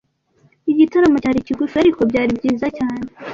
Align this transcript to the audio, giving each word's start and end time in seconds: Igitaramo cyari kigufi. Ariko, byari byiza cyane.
Igitaramo 0.71 1.17
cyari 1.23 1.45
kigufi. 1.47 1.75
Ariko, 1.83 1.99
byari 2.09 2.31
byiza 2.37 2.67
cyane. 2.77 3.05